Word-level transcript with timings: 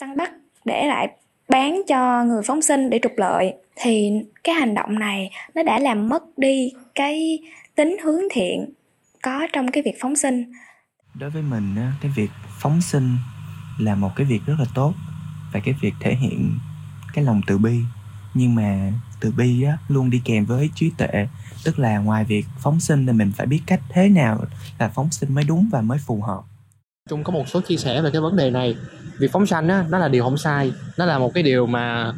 săn 0.00 0.16
bắt 0.16 0.30
để 0.64 0.86
lại 0.86 1.08
bán 1.48 1.82
cho 1.88 2.24
người 2.24 2.42
phóng 2.46 2.62
sinh 2.62 2.90
để 2.90 2.98
trục 3.02 3.12
lợi. 3.16 3.54
Thì 3.76 4.10
cái 4.44 4.54
hành 4.54 4.74
động 4.74 4.98
này 4.98 5.30
nó 5.54 5.62
đã 5.62 5.78
làm 5.78 6.08
mất 6.08 6.38
đi 6.38 6.72
cái 6.94 7.38
tính 7.74 7.96
hướng 8.04 8.20
thiện 8.32 8.72
có 9.22 9.46
trong 9.52 9.70
cái 9.70 9.82
việc 9.82 9.94
phóng 10.00 10.16
sinh. 10.16 10.52
Đối 11.14 11.30
với 11.30 11.42
mình 11.42 11.76
cái 12.00 12.10
việc 12.16 12.30
phóng 12.60 12.80
sinh 12.80 13.16
là 13.78 13.94
một 13.94 14.10
cái 14.16 14.26
việc 14.26 14.40
rất 14.46 14.54
là 14.58 14.64
tốt 14.74 14.94
và 15.52 15.60
cái 15.64 15.74
việc 15.80 15.92
thể 16.00 16.14
hiện 16.14 16.58
cái 17.14 17.24
lòng 17.24 17.40
từ 17.46 17.58
bi. 17.58 17.78
Nhưng 18.34 18.54
mà 18.54 18.92
từ 19.20 19.32
bi 19.36 19.62
á, 19.62 19.78
luôn 19.88 20.10
đi 20.10 20.22
kèm 20.24 20.44
với 20.44 20.70
trí 20.74 20.90
tuệ 20.98 21.28
tức 21.64 21.78
là 21.78 21.98
ngoài 21.98 22.24
việc 22.24 22.46
phóng 22.58 22.80
sinh 22.80 23.06
thì 23.06 23.12
mình 23.12 23.32
phải 23.36 23.46
biết 23.46 23.60
cách 23.66 23.80
thế 23.88 24.08
nào 24.08 24.44
là 24.78 24.88
phóng 24.88 25.10
sinh 25.10 25.34
mới 25.34 25.44
đúng 25.48 25.68
và 25.72 25.80
mới 25.80 25.98
phù 26.06 26.22
hợp. 26.22 26.42
Trung 27.08 27.24
có 27.24 27.32
một 27.32 27.48
số 27.48 27.60
chia 27.60 27.76
sẻ 27.76 28.02
về 28.02 28.10
cái 28.12 28.20
vấn 28.20 28.36
đề 28.36 28.50
này 28.50 28.76
việc 29.20 29.32
phóng 29.32 29.46
sanh 29.46 29.68
á 29.68 29.84
nó 29.90 29.98
là 29.98 30.08
điều 30.08 30.24
không 30.24 30.38
sai. 30.38 30.72
Nó 30.96 31.04
là 31.04 31.18
một 31.18 31.34
cái 31.34 31.42
điều 31.42 31.66
mà 31.66 32.12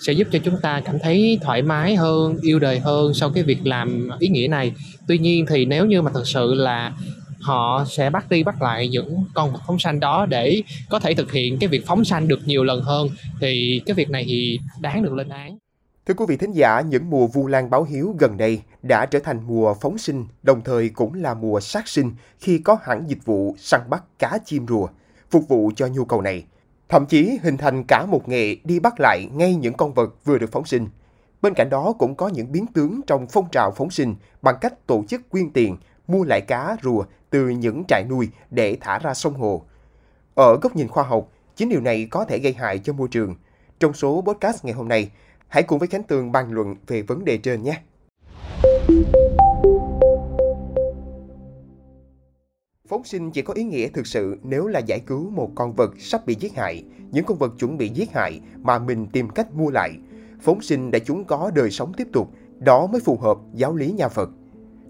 sẽ 0.00 0.12
giúp 0.12 0.28
cho 0.32 0.38
chúng 0.44 0.60
ta 0.60 0.80
cảm 0.84 0.98
thấy 0.98 1.38
thoải 1.42 1.62
mái 1.62 1.96
hơn 1.96 2.36
yêu 2.42 2.58
đời 2.58 2.78
hơn 2.80 3.14
sau 3.14 3.30
cái 3.30 3.42
việc 3.42 3.66
làm 3.66 4.08
ý 4.18 4.28
nghĩa 4.28 4.48
này. 4.48 4.72
Tuy 5.08 5.18
nhiên 5.18 5.46
thì 5.48 5.64
nếu 5.64 5.86
như 5.86 6.02
mà 6.02 6.10
thật 6.14 6.26
sự 6.26 6.54
là 6.54 6.92
họ 7.40 7.84
sẽ 7.88 8.10
bắt 8.10 8.30
đi 8.30 8.42
bắt 8.42 8.62
lại 8.62 8.88
những 8.88 9.24
con 9.34 9.52
vật 9.52 9.60
phóng 9.66 9.78
sanh 9.78 10.00
đó 10.00 10.26
để 10.26 10.62
có 10.88 10.98
thể 11.00 11.14
thực 11.14 11.32
hiện 11.32 11.58
cái 11.58 11.68
việc 11.68 11.86
phóng 11.86 12.04
sanh 12.04 12.28
được 12.28 12.40
nhiều 12.46 12.64
lần 12.64 12.82
hơn 12.82 13.08
thì 13.40 13.82
cái 13.86 13.94
việc 13.94 14.10
này 14.10 14.24
thì 14.26 14.60
đáng 14.80 15.02
được 15.02 15.12
lên 15.12 15.28
án. 15.28 15.58
Thưa 16.06 16.14
quý 16.14 16.24
vị 16.28 16.36
thính 16.36 16.52
giả, 16.52 16.80
những 16.80 17.10
mùa 17.10 17.26
vu 17.26 17.46
lan 17.46 17.70
báo 17.70 17.84
hiếu 17.84 18.16
gần 18.18 18.36
đây 18.36 18.60
đã 18.82 19.06
trở 19.06 19.18
thành 19.18 19.40
mùa 19.46 19.74
phóng 19.80 19.98
sinh, 19.98 20.26
đồng 20.42 20.60
thời 20.64 20.88
cũng 20.88 21.14
là 21.14 21.34
mùa 21.34 21.60
sát 21.60 21.88
sinh 21.88 22.12
khi 22.40 22.58
có 22.58 22.78
hẳn 22.82 23.04
dịch 23.06 23.24
vụ 23.24 23.56
săn 23.58 23.80
bắt 23.90 24.02
cá 24.18 24.38
chim 24.46 24.66
rùa, 24.68 24.88
phục 25.30 25.48
vụ 25.48 25.70
cho 25.76 25.86
nhu 25.86 26.04
cầu 26.04 26.20
này. 26.20 26.44
Thậm 26.88 27.06
chí 27.06 27.38
hình 27.42 27.56
thành 27.56 27.84
cả 27.84 28.06
một 28.06 28.28
nghề 28.28 28.56
đi 28.64 28.80
bắt 28.80 28.94
lại 28.98 29.28
ngay 29.34 29.54
những 29.54 29.74
con 29.74 29.94
vật 29.94 30.14
vừa 30.24 30.38
được 30.38 30.52
phóng 30.52 30.64
sinh. 30.64 30.88
Bên 31.42 31.54
cạnh 31.54 31.70
đó 31.70 31.94
cũng 31.98 32.14
có 32.14 32.28
những 32.28 32.52
biến 32.52 32.66
tướng 32.66 33.00
trong 33.06 33.26
phong 33.26 33.48
trào 33.52 33.70
phóng 33.70 33.90
sinh 33.90 34.14
bằng 34.42 34.56
cách 34.60 34.86
tổ 34.86 35.04
chức 35.08 35.30
quyên 35.30 35.50
tiền, 35.50 35.76
mua 36.06 36.24
lại 36.24 36.40
cá 36.40 36.76
rùa 36.82 37.04
từ 37.30 37.48
những 37.48 37.84
trại 37.88 38.04
nuôi 38.08 38.28
để 38.50 38.76
thả 38.80 38.98
ra 38.98 39.14
sông 39.14 39.34
hồ. 39.34 39.62
Ở 40.34 40.58
góc 40.62 40.76
nhìn 40.76 40.88
khoa 40.88 41.04
học, 41.04 41.28
chính 41.56 41.68
điều 41.68 41.80
này 41.80 42.08
có 42.10 42.24
thể 42.24 42.38
gây 42.38 42.52
hại 42.52 42.78
cho 42.78 42.92
môi 42.92 43.08
trường. 43.08 43.34
Trong 43.80 43.92
số 43.92 44.24
podcast 44.26 44.64
ngày 44.64 44.74
hôm 44.74 44.88
nay, 44.88 45.10
hãy 45.48 45.62
cùng 45.62 45.78
với 45.78 45.88
Khánh 45.88 46.02
Tường 46.02 46.32
bàn 46.32 46.52
luận 46.52 46.76
về 46.86 47.02
vấn 47.02 47.24
đề 47.24 47.38
trên 47.38 47.62
nhé. 47.62 47.80
Phóng 52.88 53.04
sinh 53.04 53.30
chỉ 53.30 53.42
có 53.42 53.54
ý 53.54 53.64
nghĩa 53.64 53.88
thực 53.88 54.06
sự 54.06 54.38
nếu 54.42 54.66
là 54.66 54.80
giải 54.80 55.00
cứu 55.00 55.30
một 55.30 55.50
con 55.54 55.72
vật 55.72 55.94
sắp 55.98 56.26
bị 56.26 56.36
giết 56.40 56.54
hại, 56.56 56.84
những 57.12 57.24
con 57.24 57.38
vật 57.38 57.54
chuẩn 57.58 57.78
bị 57.78 57.88
giết 57.88 58.12
hại 58.12 58.40
mà 58.62 58.78
mình 58.78 59.06
tìm 59.06 59.28
cách 59.28 59.54
mua 59.54 59.70
lại. 59.70 59.92
Phóng 60.40 60.62
sinh 60.62 60.90
để 60.90 61.00
chúng 61.00 61.24
có 61.24 61.50
đời 61.54 61.70
sống 61.70 61.92
tiếp 61.96 62.08
tục, 62.12 62.30
đó 62.58 62.86
mới 62.86 63.00
phù 63.00 63.16
hợp 63.16 63.38
giáo 63.54 63.74
lý 63.74 63.92
nhà 63.92 64.08
Phật. 64.08 64.30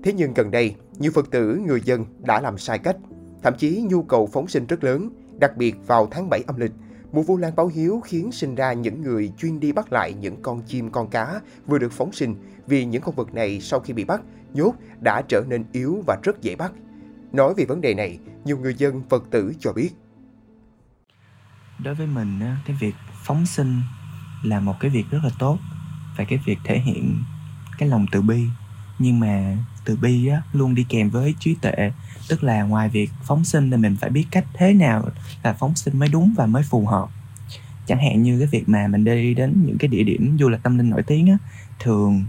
Thế 0.03 0.13
nhưng 0.13 0.35
gần 0.35 0.51
đây, 0.51 0.75
nhiều 0.99 1.11
Phật 1.15 1.31
tử, 1.31 1.61
người 1.67 1.81
dân 1.85 2.05
đã 2.21 2.41
làm 2.41 2.59
sai 2.59 2.79
cách. 2.79 2.97
Thậm 3.43 3.55
chí 3.59 3.85
nhu 3.89 4.03
cầu 4.03 4.27
phóng 4.27 4.49
sinh 4.49 4.67
rất 4.67 4.85
lớn, 4.85 5.11
đặc 5.39 5.57
biệt 5.57 5.75
vào 5.87 6.09
tháng 6.11 6.29
7 6.31 6.43
âm 6.47 6.57
lịch. 6.57 6.73
Mùa 7.13 7.23
vu 7.23 7.37
lan 7.37 7.57
báo 7.57 7.67
hiếu 7.67 8.01
khiến 8.05 8.33
sinh 8.33 8.55
ra 8.55 8.73
những 8.73 9.03
người 9.03 9.33
chuyên 9.39 9.61
đi 9.61 9.73
bắt 9.73 9.93
lại 9.93 10.15
những 10.21 10.43
con 10.43 10.63
chim 10.63 10.91
con 10.91 11.09
cá 11.09 11.41
vừa 11.67 11.79
được 11.79 11.93
phóng 11.93 12.13
sinh 12.13 12.35
vì 12.67 12.85
những 12.85 13.03
con 13.03 13.15
vật 13.15 13.35
này 13.35 13.61
sau 13.61 13.81
khi 13.81 13.93
bị 13.93 14.05
bắt, 14.05 14.23
nhốt 14.55 14.75
đã 15.01 15.23
trở 15.29 15.43
nên 15.49 15.65
yếu 15.73 16.03
và 16.07 16.19
rất 16.23 16.43
dễ 16.43 16.57
bắt. 16.57 16.73
Nói 17.33 17.55
về 17.57 17.65
vấn 17.65 17.81
đề 17.81 17.95
này, 17.95 18.19
nhiều 18.45 18.59
người 18.59 18.75
dân 18.75 19.03
Phật 19.11 19.25
tử 19.31 19.53
cho 19.61 19.73
biết. 19.73 19.91
Đối 21.79 21.95
với 21.95 22.07
mình, 22.07 22.41
cái 22.67 22.77
việc 22.81 22.95
phóng 23.25 23.47
sinh 23.47 23.81
là 24.43 24.61
một 24.61 24.75
cái 24.81 24.91
việc 24.91 25.05
rất 25.11 25.19
là 25.25 25.31
tốt 25.39 25.59
và 26.17 26.25
cái 26.25 26.39
việc 26.45 26.59
thể 26.65 26.79
hiện 26.79 27.23
cái 27.79 27.89
lòng 27.89 28.07
từ 28.13 28.23
bi. 28.23 28.45
Nhưng 28.99 29.21
mà 29.21 29.57
từ 29.85 29.97
bi 29.97 30.27
á, 30.27 30.43
luôn 30.53 30.75
đi 30.75 30.87
kèm 30.89 31.11
với 31.11 31.35
trí 31.41 31.55
tuệ. 31.55 31.93
Tức 32.29 32.43
là 32.43 32.63
ngoài 32.63 32.89
việc 32.89 33.11
phóng 33.23 33.45
sinh 33.45 33.71
thì 33.71 33.77
mình 33.77 33.97
phải 33.97 34.11
biết 34.11 34.27
cách 34.31 34.47
thế 34.55 34.73
nào 34.73 35.09
là 35.43 35.53
phóng 35.53 35.75
sinh 35.75 35.99
mới 35.99 36.09
đúng 36.09 36.35
và 36.37 36.47
mới 36.47 36.63
phù 36.63 36.87
hợp. 36.87 37.09
Chẳng 37.87 37.99
hạn 37.99 38.23
như 38.23 38.39
cái 38.39 38.49
việc 38.49 38.69
mà 38.69 38.89
mình 38.89 39.05
đi 39.05 39.35
đến 39.35 39.63
những 39.67 39.79
cái 39.79 39.89
địa 39.89 40.03
điểm 40.03 40.37
du 40.41 40.49
lịch 40.49 40.63
tâm 40.63 40.79
linh 40.79 40.91
nổi 40.91 41.03
tiếng 41.03 41.27
á 41.27 41.39
thường 41.79 42.25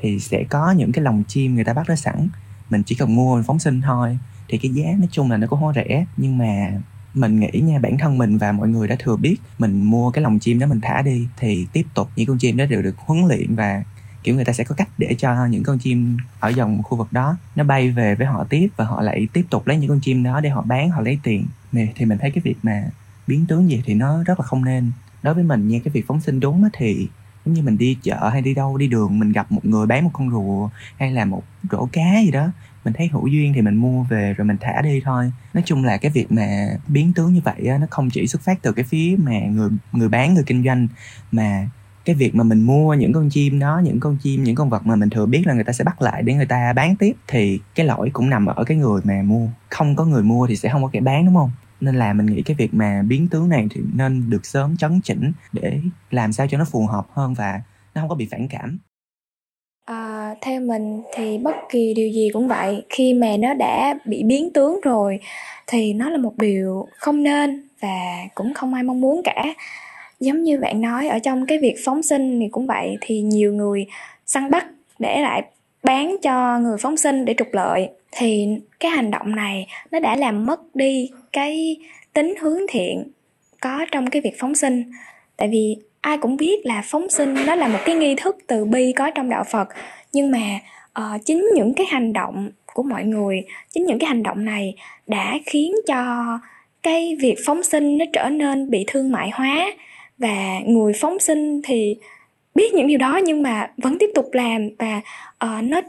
thì 0.00 0.20
sẽ 0.20 0.44
có 0.50 0.70
những 0.70 0.92
cái 0.92 1.04
lồng 1.04 1.24
chim 1.24 1.54
người 1.54 1.64
ta 1.64 1.72
bắt 1.72 1.88
nó 1.88 1.94
sẵn. 1.94 2.28
Mình 2.70 2.82
chỉ 2.82 2.94
cần 2.94 3.16
mua 3.16 3.42
phóng 3.42 3.58
sinh 3.58 3.80
thôi 3.80 4.18
thì 4.50 4.58
cái 4.58 4.70
giá 4.70 4.84
nói 4.98 5.08
chung 5.10 5.30
là 5.30 5.36
nó 5.36 5.46
cũng 5.46 5.60
không 5.60 5.74
rẻ. 5.74 6.04
Nhưng 6.16 6.38
mà 6.38 6.70
mình 7.14 7.40
nghĩ 7.40 7.60
nha, 7.60 7.78
bản 7.78 7.98
thân 7.98 8.18
mình 8.18 8.38
và 8.38 8.52
mọi 8.52 8.68
người 8.68 8.88
đã 8.88 8.96
thừa 8.98 9.16
biết, 9.16 9.36
mình 9.58 9.82
mua 9.82 10.10
cái 10.10 10.22
lồng 10.22 10.38
chim 10.38 10.58
đó 10.58 10.66
mình 10.66 10.80
thả 10.80 11.02
đi, 11.02 11.26
thì 11.36 11.66
tiếp 11.72 11.86
tục 11.94 12.08
những 12.16 12.26
con 12.26 12.38
chim 12.38 12.56
đó 12.56 12.64
đều 12.66 12.82
được 12.82 12.96
huấn 12.98 13.28
luyện 13.28 13.54
và, 13.54 13.82
kiểu, 14.22 14.34
người 14.34 14.44
ta 14.44 14.52
sẽ 14.52 14.64
có 14.64 14.74
cách 14.74 14.88
để 14.98 15.14
cho 15.18 15.46
những 15.46 15.62
con 15.62 15.78
chim 15.78 16.16
ở 16.40 16.48
dòng 16.48 16.82
khu 16.82 16.96
vực 16.96 17.12
đó 17.12 17.36
nó 17.56 17.64
bay 17.64 17.90
về 17.90 18.14
với 18.14 18.26
họ 18.26 18.44
tiếp 18.44 18.68
và 18.76 18.84
họ 18.84 19.02
lại 19.02 19.28
tiếp 19.32 19.46
tục 19.50 19.66
lấy 19.66 19.76
những 19.76 19.88
con 19.88 20.00
chim 20.00 20.22
đó 20.22 20.40
để 20.40 20.50
họ 20.50 20.62
bán, 20.62 20.90
họ 20.90 21.00
lấy 21.00 21.18
tiền. 21.22 21.46
Thì 21.72 22.04
mình 22.04 22.18
thấy 22.18 22.30
cái 22.30 22.42
việc 22.44 22.56
mà 22.62 22.84
biến 23.26 23.46
tướng 23.46 23.70
gì 23.70 23.82
thì 23.84 23.94
nó 23.94 24.22
rất 24.22 24.40
là 24.40 24.46
không 24.46 24.64
nên. 24.64 24.90
Đối 25.22 25.34
với 25.34 25.44
mình 25.44 25.68
nha, 25.68 25.78
cái 25.84 25.92
việc 25.92 26.06
phóng 26.06 26.20
sinh 26.20 26.40
đúng 26.40 26.68
thì 26.72 27.08
giống 27.44 27.54
như 27.54 27.62
mình 27.62 27.78
đi 27.78 27.96
chợ 28.02 28.28
hay 28.28 28.42
đi 28.42 28.54
đâu, 28.54 28.76
đi 28.76 28.88
đường, 28.88 29.18
mình 29.18 29.32
gặp 29.32 29.52
một 29.52 29.64
người 29.64 29.86
bán 29.86 30.04
một 30.04 30.10
con 30.12 30.30
rùa 30.30 30.68
hay 30.96 31.10
là 31.10 31.24
một 31.24 31.42
rổ 31.70 31.88
cá 31.92 32.20
gì 32.24 32.30
đó 32.30 32.48
mình 32.84 32.94
thấy 32.94 33.08
hữu 33.08 33.26
duyên 33.26 33.52
thì 33.52 33.62
mình 33.62 33.76
mua 33.76 34.02
về 34.02 34.34
rồi 34.34 34.46
mình 34.46 34.56
thả 34.60 34.82
đi 34.82 35.00
thôi. 35.04 35.32
Nói 35.54 35.62
chung 35.66 35.84
là 35.84 35.96
cái 35.96 36.10
việc 36.10 36.32
mà 36.32 36.66
biến 36.88 37.12
tướng 37.12 37.34
như 37.34 37.40
vậy 37.44 37.66
á, 37.66 37.78
nó 37.78 37.86
không 37.90 38.10
chỉ 38.10 38.26
xuất 38.26 38.42
phát 38.42 38.62
từ 38.62 38.72
cái 38.72 38.84
phía 38.84 39.16
mà 39.18 39.40
người 39.40 39.70
người 39.92 40.08
bán 40.08 40.34
người 40.34 40.44
kinh 40.46 40.64
doanh 40.64 40.88
mà 41.32 41.68
cái 42.04 42.16
việc 42.16 42.34
mà 42.34 42.44
mình 42.44 42.62
mua 42.62 42.94
những 42.94 43.12
con 43.12 43.28
chim 43.30 43.58
đó 43.58 43.80
những 43.84 44.00
con 44.00 44.16
chim 44.22 44.44
những 44.44 44.54
con 44.54 44.70
vật 44.70 44.86
mà 44.86 44.96
mình 44.96 45.10
thừa 45.10 45.26
biết 45.26 45.46
là 45.46 45.54
người 45.54 45.64
ta 45.64 45.72
sẽ 45.72 45.84
bắt 45.84 46.02
lại 46.02 46.22
để 46.22 46.34
người 46.34 46.46
ta 46.46 46.72
bán 46.72 46.96
tiếp 46.96 47.12
thì 47.28 47.60
cái 47.74 47.86
lỗi 47.86 48.10
cũng 48.12 48.30
nằm 48.30 48.46
ở 48.46 48.64
cái 48.64 48.76
người 48.76 49.00
mà 49.04 49.22
mua. 49.22 49.48
Không 49.70 49.96
có 49.96 50.04
người 50.04 50.22
mua 50.22 50.46
thì 50.46 50.56
sẽ 50.56 50.68
không 50.68 50.82
có 50.82 50.88
kẻ 50.92 51.00
bán 51.00 51.24
đúng 51.24 51.34
không? 51.34 51.50
Nên 51.80 51.96
là 51.96 52.12
mình 52.12 52.26
nghĩ 52.26 52.42
cái 52.42 52.54
việc 52.54 52.74
mà 52.74 53.02
biến 53.02 53.28
tướng 53.28 53.48
này 53.48 53.66
thì 53.70 53.80
nên 53.92 54.30
được 54.30 54.46
sớm 54.46 54.76
chấn 54.76 55.00
chỉnh 55.00 55.32
để 55.52 55.80
làm 56.10 56.32
sao 56.32 56.46
cho 56.50 56.58
nó 56.58 56.64
phù 56.64 56.86
hợp 56.86 57.06
hơn 57.12 57.34
và 57.34 57.60
nó 57.94 58.00
không 58.00 58.08
có 58.08 58.14
bị 58.14 58.28
phản 58.30 58.48
cảm 58.48 58.78
theo 60.40 60.60
mình 60.60 61.02
thì 61.14 61.38
bất 61.38 61.54
kỳ 61.70 61.94
điều 61.94 62.08
gì 62.08 62.30
cũng 62.32 62.48
vậy. 62.48 62.82
Khi 62.88 63.14
mà 63.14 63.36
nó 63.38 63.54
đã 63.54 63.94
bị 64.04 64.22
biến 64.22 64.50
tướng 64.52 64.80
rồi 64.82 65.20
thì 65.66 65.92
nó 65.92 66.10
là 66.10 66.18
một 66.18 66.32
điều 66.36 66.86
không 66.96 67.22
nên 67.22 67.68
và 67.80 68.26
cũng 68.34 68.54
không 68.54 68.74
ai 68.74 68.82
mong 68.82 69.00
muốn 69.00 69.22
cả. 69.24 69.44
Giống 70.20 70.42
như 70.42 70.58
bạn 70.58 70.80
nói, 70.80 71.08
ở 71.08 71.18
trong 71.18 71.46
cái 71.46 71.58
việc 71.58 71.74
phóng 71.84 72.02
sinh 72.02 72.40
thì 72.40 72.48
cũng 72.48 72.66
vậy, 72.66 72.96
thì 73.00 73.20
nhiều 73.20 73.52
người 73.52 73.86
săn 74.26 74.50
bắt 74.50 74.66
để 74.98 75.22
lại 75.22 75.42
bán 75.82 76.16
cho 76.22 76.58
người 76.58 76.78
phóng 76.78 76.96
sinh 76.96 77.24
để 77.24 77.34
trục 77.38 77.48
lợi. 77.52 77.88
Thì 78.12 78.46
cái 78.80 78.90
hành 78.90 79.10
động 79.10 79.36
này 79.36 79.66
nó 79.90 80.00
đã 80.00 80.16
làm 80.16 80.46
mất 80.46 80.60
đi 80.74 81.10
cái 81.32 81.76
tính 82.12 82.34
hướng 82.40 82.58
thiện 82.68 83.04
có 83.60 83.86
trong 83.92 84.10
cái 84.10 84.22
việc 84.22 84.38
phóng 84.38 84.54
sinh. 84.54 84.84
Tại 85.36 85.48
vì 85.48 85.76
ai 86.00 86.18
cũng 86.18 86.36
biết 86.36 86.66
là 86.66 86.82
phóng 86.84 87.10
sinh 87.10 87.34
nó 87.46 87.54
là 87.54 87.68
một 87.68 87.78
cái 87.84 87.94
nghi 87.94 88.14
thức 88.14 88.36
từ 88.46 88.64
bi 88.64 88.92
có 88.96 89.10
trong 89.10 89.28
đạo 89.28 89.44
phật 89.44 89.68
nhưng 90.12 90.30
mà 90.30 90.58
uh, 90.98 91.24
chính 91.24 91.46
những 91.54 91.74
cái 91.74 91.86
hành 91.86 92.12
động 92.12 92.50
của 92.74 92.82
mọi 92.82 93.04
người 93.04 93.42
chính 93.70 93.86
những 93.86 93.98
cái 93.98 94.08
hành 94.08 94.22
động 94.22 94.44
này 94.44 94.74
đã 95.06 95.38
khiến 95.46 95.72
cho 95.86 96.26
cái 96.82 97.16
việc 97.20 97.36
phóng 97.46 97.62
sinh 97.62 97.98
nó 97.98 98.04
trở 98.12 98.28
nên 98.28 98.70
bị 98.70 98.84
thương 98.86 99.12
mại 99.12 99.30
hóa. 99.30 99.72
Và 100.18 100.60
người 100.66 100.92
phóng 101.00 101.18
sinh 101.18 101.60
thì 101.64 101.96
biết 102.54 102.74
những 102.74 102.86
điều 102.86 102.98
đó 102.98 103.20
nhưng 103.24 103.42
mà 103.42 103.70
vẫn 103.76 103.98
tiếp 103.98 104.10
tục 104.14 104.28
làm 104.32 104.68
và 104.78 105.00
uh, 105.44 105.64
nó 105.64 105.80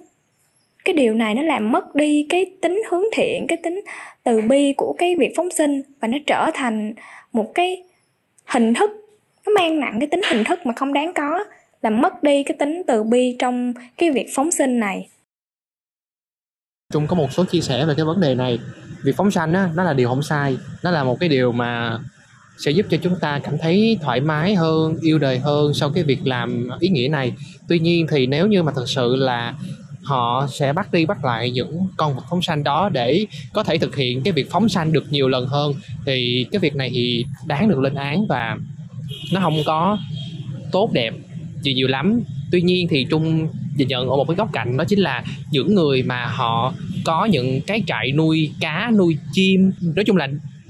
cái 0.86 0.94
điều 0.94 1.14
này 1.14 1.36
nó 1.36 1.42
làm 1.42 1.72
mất 1.72 1.96
đi 1.96 2.26
cái 2.30 2.46
tính 2.62 2.82
hướng 2.90 3.04
thiện 3.14 3.48
cái 3.48 3.58
tính 3.58 3.82
từ 4.24 4.42
bi 4.42 4.74
của 4.78 4.96
cái 4.98 5.16
việc 5.16 5.34
phóng 5.36 5.52
sinh 5.52 5.82
và 6.00 6.08
nó 6.08 6.18
trở 6.28 6.52
thành 6.54 6.94
một 7.32 7.52
cái 7.54 7.84
hình 8.46 8.74
thức 8.74 8.92
nó 9.46 9.54
mang 9.56 9.80
nặng 9.80 9.98
cái 10.00 10.08
tính 10.08 10.22
hình 10.30 10.44
thức 10.44 10.66
mà 10.66 10.74
không 10.74 10.94
đáng 10.94 11.14
có 11.14 11.44
làm 11.82 12.02
mất 12.02 12.24
đi 12.24 12.44
cái 12.44 12.58
tính 12.60 12.84
từ 12.88 13.04
bi 13.04 13.36
trong 13.40 13.74
cái 13.98 14.12
việc 14.12 14.28
phóng 14.36 14.52
sinh 14.52 14.80
này. 14.80 15.08
Trung 16.94 17.08
có 17.08 17.16
một 17.16 17.32
số 17.32 17.46
chia 17.46 17.62
sẻ 17.62 17.86
về 17.86 17.94
cái 17.98 18.06
vấn 18.06 18.20
đề 18.20 18.36
này. 18.36 18.60
Việc 19.04 19.16
phóng 19.18 19.32
sanh 19.32 19.54
á, 19.54 19.70
nó 19.76 19.84
là 19.84 19.94
điều 19.94 20.10
không 20.10 20.24
sai. 20.24 20.58
Nó 20.84 20.92
là 20.92 21.04
một 21.04 21.18
cái 21.20 21.30
điều 21.30 21.52
mà 21.52 22.00
sẽ 22.58 22.72
giúp 22.72 22.86
cho 22.90 22.98
chúng 22.98 23.16
ta 23.22 23.40
cảm 23.44 23.58
thấy 23.58 23.98
thoải 24.02 24.20
mái 24.20 24.56
hơn, 24.56 24.98
yêu 25.02 25.20
đời 25.20 25.40
hơn 25.40 25.74
sau 25.74 25.90
cái 25.90 26.04
việc 26.04 26.28
làm 26.28 26.70
ý 26.80 26.90
nghĩa 26.90 27.08
này. 27.08 27.34
Tuy 27.68 27.80
nhiên 27.80 28.08
thì 28.12 28.28
nếu 28.28 28.48
như 28.48 28.64
mà 28.64 28.72
thật 28.76 28.86
sự 28.88 29.16
là 29.16 29.54
họ 30.04 30.48
sẽ 30.52 30.74
bắt 30.74 30.92
đi 30.92 31.06
bắt 31.06 31.26
lại 31.26 31.52
những 31.52 31.88
con 31.98 32.16
vật 32.16 32.24
phóng 32.30 32.42
sanh 32.42 32.64
đó 32.64 32.90
để 32.90 33.26
có 33.54 33.64
thể 33.64 33.78
thực 33.78 33.96
hiện 33.96 34.22
cái 34.24 34.34
việc 34.34 34.52
phóng 34.52 34.70
sanh 34.70 34.94
được 34.94 35.04
nhiều 35.10 35.28
lần 35.28 35.48
hơn, 35.48 35.74
thì 36.06 36.46
cái 36.52 36.60
việc 36.60 36.76
này 36.76 36.90
thì 36.94 37.26
đáng 37.46 37.70
được 37.70 37.80
lên 37.80 37.96
án 37.96 38.28
và 38.30 38.58
nó 39.34 39.42
không 39.42 39.58
có 39.66 39.98
tốt 40.72 40.90
đẹp 40.94 41.14
nhiều 41.64 41.74
nhiều 41.76 41.88
lắm. 41.88 42.22
Tuy 42.52 42.62
nhiên 42.62 42.88
thì 42.88 43.06
trung 43.10 43.48
nhìn 43.76 43.88
nhận 43.88 44.10
ở 44.10 44.16
một 44.16 44.28
cái 44.28 44.36
góc 44.36 44.50
cạnh 44.54 44.78
đó 44.78 44.84
chính 44.84 45.00
là 45.00 45.24
những 45.52 45.76
người 45.76 46.04
mà 46.04 46.26
họ 46.26 46.74
có 47.06 47.26
những 47.26 47.62
cái 47.62 47.84
trại 47.88 48.12
nuôi 48.12 48.52
cá 48.60 48.92
nuôi 48.98 49.18
chim 49.34 49.72
nói 49.96 50.06
chung 50.06 50.18
là 50.18 50.28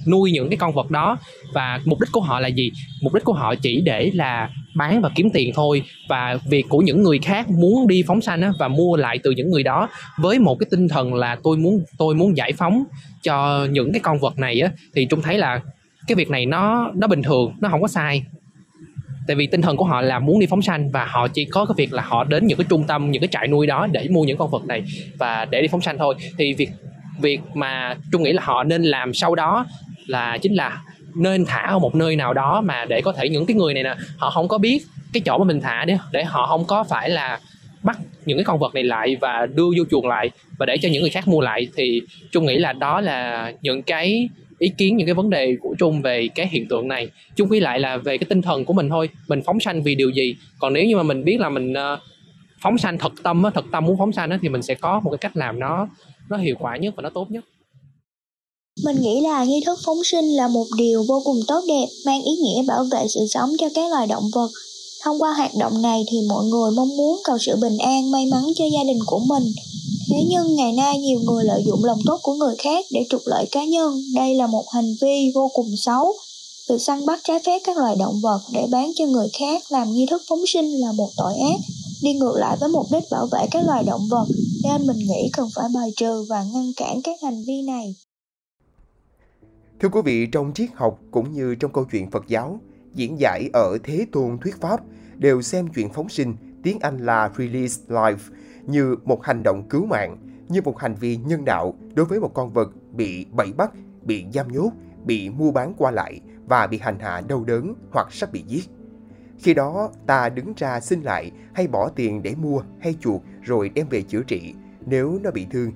nuôi 0.08 0.32
những 0.32 0.50
cái 0.50 0.58
con 0.58 0.74
vật 0.74 0.92
đó. 0.92 1.18
Và 1.54 1.80
mục 1.86 2.02
đích 2.02 2.12
của 2.12 2.22
họ 2.22 2.40
là 2.40 2.48
gì? 2.48 2.72
Mục 3.02 3.14
đích 3.14 3.24
của 3.24 3.34
họ 3.34 3.56
chỉ 3.56 3.82
để 3.82 4.12
là 4.14 4.50
bán 4.76 5.02
và 5.02 5.10
kiếm 5.16 5.30
tiền 5.34 5.52
thôi. 5.56 5.84
Và 6.10 6.38
việc 6.50 6.66
của 6.70 6.80
những 6.80 7.04
người 7.04 7.20
khác 7.20 7.50
muốn 7.50 7.88
đi 7.88 8.04
phóng 8.08 8.22
sanh 8.22 8.42
á, 8.42 8.52
và 8.60 8.68
mua 8.68 8.96
lại 8.96 9.20
từ 9.24 9.32
những 9.32 9.52
người 9.52 9.64
đó 9.64 9.90
với 10.18 10.40
một 10.40 10.56
cái 10.56 10.68
tinh 10.72 10.88
thần 10.88 11.14
là 11.14 11.38
tôi 11.44 11.58
muốn 11.58 11.84
tôi 11.98 12.16
muốn 12.16 12.38
giải 12.38 12.52
phóng 12.54 12.84
cho 13.24 13.68
những 13.72 13.94
cái 13.94 14.00
con 14.00 14.20
vật 14.20 14.38
này 14.38 14.60
á 14.60 14.72
thì 14.96 15.06
trung 15.06 15.22
thấy 15.22 15.38
là 15.38 15.62
cái 16.08 16.16
việc 16.16 16.30
này 16.30 16.46
nó 16.46 16.92
nó 16.96 17.08
bình 17.08 17.24
thường 17.24 17.54
nó 17.60 17.70
không 17.70 17.82
có 17.82 17.88
sai 17.88 18.24
tại 19.27 19.35
vì 19.35 19.47
tinh 19.47 19.62
thần 19.62 19.77
của 19.77 19.85
họ 19.85 20.01
là 20.01 20.19
muốn 20.19 20.39
đi 20.39 20.45
phóng 20.45 20.62
sanh 20.62 20.91
và 20.91 21.06
họ 21.06 21.27
chỉ 21.27 21.45
có 21.45 21.65
cái 21.65 21.73
việc 21.77 21.94
là 21.94 22.03
họ 22.03 22.23
đến 22.23 22.47
những 22.47 22.57
cái 22.57 22.65
trung 22.69 22.83
tâm, 22.88 23.12
những 23.12 23.21
cái 23.21 23.27
trại 23.31 23.47
nuôi 23.47 23.68
đó 23.68 23.88
để 23.91 24.07
mua 24.09 24.23
những 24.23 24.38
con 24.38 24.50
vật 24.50 24.65
này 24.65 24.83
và 25.18 25.45
để 25.45 25.62
đi 25.62 25.68
phóng 25.68 25.81
sanh 25.81 25.97
thôi. 25.97 26.15
Thì 26.38 26.53
việc 26.53 26.69
việc 27.21 27.39
mà 27.53 27.95
trung 28.12 28.23
nghĩ 28.23 28.33
là 28.33 28.41
họ 28.45 28.63
nên 28.63 28.83
làm 28.83 29.13
sau 29.13 29.35
đó 29.35 29.65
là 30.06 30.38
chính 30.38 30.53
là 30.53 30.81
nên 31.15 31.45
thả 31.45 31.62
ở 31.62 31.79
một 31.79 31.95
nơi 31.95 32.15
nào 32.15 32.33
đó 32.33 32.62
mà 32.62 32.85
để 32.85 33.01
có 33.01 33.12
thể 33.12 33.29
những 33.29 33.45
cái 33.45 33.56
người 33.56 33.73
này 33.73 33.83
nè, 33.83 33.95
họ 34.18 34.29
không 34.29 34.47
có 34.47 34.57
biết 34.57 34.83
cái 35.13 35.21
chỗ 35.25 35.38
mà 35.38 35.44
mình 35.44 35.62
thả 35.62 35.85
để 35.85 35.97
để 36.12 36.23
họ 36.23 36.47
không 36.47 36.65
có 36.65 36.83
phải 36.83 37.09
là 37.09 37.39
bắt 37.83 37.97
những 38.25 38.38
cái 38.38 38.45
con 38.45 38.59
vật 38.59 38.73
này 38.73 38.83
lại 38.83 39.15
và 39.21 39.47
đưa 39.56 39.65
vô 39.77 39.83
chuồng 39.91 40.07
lại 40.07 40.29
và 40.57 40.65
để 40.65 40.77
cho 40.81 40.89
những 40.89 41.01
người 41.01 41.09
khác 41.09 41.27
mua 41.27 41.41
lại. 41.41 41.68
Thì 41.75 42.01
trung 42.31 42.45
nghĩ 42.45 42.57
là 42.57 42.73
đó 42.73 43.01
là 43.01 43.51
những 43.62 43.81
cái 43.81 44.29
ý 44.62 44.69
kiến 44.78 44.98
những 44.98 45.08
cái 45.08 45.13
vấn 45.13 45.30
đề 45.30 45.56
của 45.62 45.75
trung 45.80 46.02
về 46.02 46.28
cái 46.36 46.48
hiện 46.52 46.68
tượng 46.69 46.88
này 46.88 47.08
chung 47.36 47.52
quy 47.52 47.60
lại 47.60 47.80
là 47.80 47.98
về 47.98 48.18
cái 48.18 48.25
tinh 48.30 48.42
thần 48.42 48.66
của 48.66 48.74
mình 48.74 48.90
thôi 48.90 49.10
mình 49.28 49.42
phóng 49.46 49.60
sanh 49.60 49.84
vì 49.84 49.96
điều 49.96 50.10
gì 50.10 50.36
còn 50.60 50.74
nếu 50.74 50.86
như 50.86 50.96
mà 50.96 51.04
mình 51.04 51.24
biết 51.24 51.40
là 51.40 51.50
mình 51.50 51.74
uh, 51.74 52.00
phóng 52.62 52.78
sanh 52.78 52.98
thật 52.98 53.12
tâm 53.24 53.44
thật 53.54 53.66
tâm 53.72 53.86
muốn 53.86 53.98
phóng 53.98 54.12
sanh 54.12 54.40
thì 54.42 54.50
mình 54.50 54.62
sẽ 54.62 54.75
có 54.75 55.00
một 55.00 55.10
cái 55.12 55.18
cách 55.18 55.38
làm 55.38 55.60
nó 55.60 55.88
nó 56.30 56.38
hiệu 56.38 56.56
quả 56.60 56.78
nhất 56.78 56.94
và 56.98 57.02
nó 57.02 57.10
tốt 57.10 57.31
nhất 57.31 57.44
mình 58.84 59.02
nghĩ 59.02 59.22
là 59.22 59.44
nghi 59.44 59.62
thức 59.66 59.80
phóng 59.86 60.04
sinh 60.04 60.25
là 60.25 60.48
một 60.48 60.66
điều 60.78 61.04
vô 61.07 61.22
cùng 61.25 61.40
tốt 61.48 61.64
đẹp, 61.68 61.86
mang 62.06 62.22
ý 62.24 62.31
nghĩa 62.31 62.64
bảo 62.68 62.84
vệ 62.92 63.07
sự 63.07 63.19
sống 63.30 63.50
cho 63.60 63.69
các 63.75 63.92
loài 63.92 64.07
động 64.07 64.24
vật. 64.34 64.50
Thông 65.04 65.22
qua 65.22 65.34
hoạt 65.38 65.52
động 65.60 65.81
này 65.81 66.04
thì 66.12 66.18
mọi 66.30 66.46
người 66.46 66.72
mong 66.72 66.98
muốn 66.98 67.19
cầu 67.24 67.38
sự 67.38 67.56
bình 67.62 67.78
an, 67.78 68.12
may 68.12 68.25
mắn 68.31 68.44
cho 68.56 68.66
gia 68.66 68.84
đình 68.84 69.00
của 69.06 69.19
mình. 69.19 69.44
Thế 70.12 70.18
nhưng 70.30 70.56
ngày 70.56 70.74
nay 70.74 70.98
nhiều 70.98 71.19
người 71.19 71.44
lợi 71.44 71.63
dụng 71.66 71.84
lòng 71.84 72.00
tốt 72.06 72.19
của 72.24 72.34
người 72.34 72.56
khác 72.63 72.86
để 72.92 73.06
trục 73.10 73.22
lợi 73.25 73.46
cá 73.52 73.66
nhân. 73.66 74.02
Đây 74.16 74.36
là 74.36 74.48
một 74.48 74.66
hành 74.74 74.94
vi 75.02 75.31
vô 75.36 75.52
cùng 75.54 75.68
xấu. 75.78 76.13
Việc 76.69 76.78
săn 76.80 77.06
bắt 77.06 77.19
trái 77.24 77.40
phép 77.46 77.60
các 77.66 77.78
loài 77.78 77.96
động 78.00 78.19
vật 78.24 78.40
để 78.54 78.68
bán 78.72 78.92
cho 78.96 79.06
người 79.06 79.28
khác 79.40 79.63
làm 79.69 79.92
nghi 79.92 80.06
thức 80.10 80.22
phóng 80.30 80.40
sinh 80.48 80.66
là 80.66 80.92
một 80.92 81.10
tội 81.18 81.34
ác, 81.52 81.60
đi 82.04 82.13
ngược 82.13 82.36
lại 82.38 82.58
với 82.60 82.69
mục 82.69 82.86
đích 82.92 83.04
bảo 83.12 83.28
vệ 83.31 83.46
các 83.52 83.66
loài 83.66 83.84
động 83.84 84.02
vật, 84.10 84.25
nên 84.63 84.88
mình 84.88 84.98
nghĩ 84.98 85.30
cần 85.34 85.50
phải 85.56 85.66
bài 85.75 85.92
trừ 85.96 86.25
và 86.30 86.44
ngăn 86.54 86.72
cản 86.78 87.02
các 87.02 87.16
hành 87.24 87.44
vi 87.48 87.62
này. 87.62 87.96
Thưa 89.81 89.90
quý 89.90 90.02
vị, 90.06 90.28
trong 90.31 90.52
triết 90.56 90.69
học 90.75 91.00
cũng 91.12 91.34
như 91.34 91.56
trong 91.56 91.74
câu 91.74 91.86
chuyện 91.92 92.12
Phật 92.12 92.24
giáo, 92.28 92.60
diễn 92.96 93.19
giải 93.19 93.50
ở 93.54 93.78
Thế 93.84 94.06
Tôn 94.12 94.38
Thuyết 94.44 94.62
Pháp 94.62 94.80
đều 95.18 95.42
xem 95.42 95.68
chuyện 95.75 95.90
phóng 95.94 96.10
sinh, 96.10 96.36
tiếng 96.64 96.78
Anh 96.81 97.06
là 97.06 97.30
release 97.38 97.75
life, 97.88 98.18
như 98.66 98.96
một 99.04 99.24
hành 99.24 99.44
động 99.44 99.63
cứu 99.69 99.86
mạng, 99.86 100.18
như 100.50 100.62
một 100.62 100.80
hành 100.80 100.96
vi 100.96 101.18
nhân 101.18 101.46
đạo 101.46 101.74
đối 101.94 102.06
với 102.06 102.19
một 102.19 102.34
con 102.34 102.54
vật 102.54 102.72
bị 102.92 103.25
bẫy 103.31 103.54
bắt, 103.54 103.72
bị 104.02 104.25
giam 104.34 104.48
nhốt, 104.48 104.72
bị 105.06 105.30
mua 105.30 105.52
bán 105.52 105.74
qua 105.78 105.92
lại 105.92 106.22
và 106.48 106.68
bị 106.68 106.78
hành 106.78 107.00
hạ 107.00 107.22
đau 107.28 107.44
đớn 107.44 107.74
hoặc 107.92 108.08
sắp 108.12 108.31
bị 108.31 108.44
giết. 108.48 108.69
Khi 109.38 109.54
đó 109.54 109.90
ta 110.06 110.30
đứng 110.30 110.54
ra 110.58 110.80
xin 110.80 111.02
lại 111.02 111.31
hay 111.54 111.68
bỏ 111.68 111.90
tiền 111.96 112.24
để 112.24 112.36
mua 112.36 112.62
hay 112.80 112.96
chuộc 113.00 113.24
rồi 113.42 113.69
đem 113.69 113.88
về 113.90 114.02
chữa 114.02 114.24
trị 114.24 114.54
nếu 114.86 115.19
nó 115.24 115.31
bị 115.31 115.48
thương, 115.52 115.72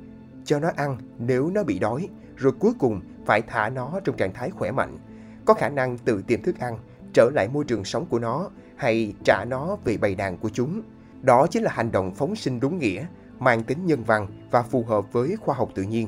cho 0.45 0.59
nó 0.59 0.71
ăn 0.75 0.97
nếu 1.19 1.49
nó 1.49 1.63
bị 1.63 1.79
đói, 1.79 2.09
rồi 2.35 2.53
cuối 2.59 2.73
cùng 2.79 3.01
phải 3.25 3.41
thả 3.41 3.69
nó 3.69 3.99
trong 4.03 4.17
trạng 4.17 4.33
thái 4.33 4.49
khỏe 4.49 4.71
mạnh, 4.71 4.97
có 5.45 5.53
khả 5.53 5.69
năng 5.69 5.97
tự 5.97 6.21
tìm 6.27 6.41
thức 6.41 6.59
ăn, 6.59 6.77
trở 7.13 7.29
lại 7.33 7.47
môi 7.47 7.63
trường 7.63 7.83
sống 7.83 8.05
của 8.05 8.19
nó 8.19 8.49
hay 8.75 9.13
trả 9.23 9.45
nó 9.45 9.77
về 9.85 9.97
bầy 9.97 10.15
đàn 10.15 10.37
của 10.37 10.49
chúng. 10.49 10.81
Đó 11.25 11.47
chính 11.47 11.63
là 11.63 11.71
hành 11.71 11.91
động 11.91 12.13
phóng 12.15 12.35
sinh 12.35 12.59
đúng 12.59 12.79
nghĩa, 12.79 13.05
mang 13.39 13.63
tính 13.63 13.85
nhân 13.85 14.03
văn 14.03 14.27
và 14.51 14.63
phù 14.63 14.83
hợp 14.83 15.13
với 15.13 15.35
khoa 15.35 15.55
học 15.55 15.69
tự 15.75 15.83
nhiên. 15.83 16.07